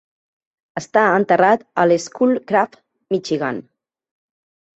Està 0.79 1.03
enterrat 1.17 1.65
a 1.81 1.85
Schoolcraft, 2.07 2.81
Michigan. 3.17 3.61